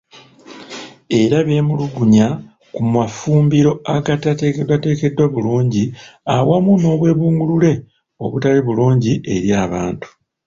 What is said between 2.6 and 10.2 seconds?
ku mafumbiro agatateekedwateekeddwa bulungi awamu n'obwebungulule obutali bulungi eri abantu.